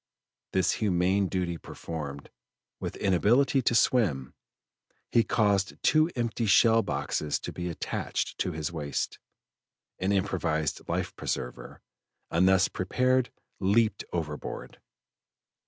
[0.53, 2.31] This humane duty performed,
[2.79, 4.33] with inability to swim,
[5.11, 9.19] he caused two empty shell boxes to be attached to his waist,
[9.99, 11.81] an improvised life preserver,
[12.31, 14.79] and thus prepared leaped overboard.